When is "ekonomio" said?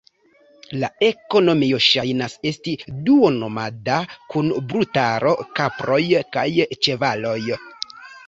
1.07-1.81